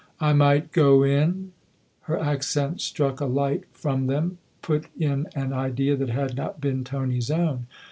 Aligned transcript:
"I 0.29 0.33
might' 0.33 0.71
go 0.71 1.03
in 1.03 1.51
'?"Her 2.09 2.19
accent 2.19 2.81
struck 2.81 3.19
a 3.21 3.27
light 3.27 3.65
from 3.71 4.07
them, 4.07 4.39
put 4.63 4.87
in 4.99 5.27
an 5.35 5.53
idea 5.53 5.95
that 5.95 6.09
had 6.09 6.35
not 6.35 6.59
been 6.59 6.83
Tony's 6.83 7.29
own. 7.29 7.67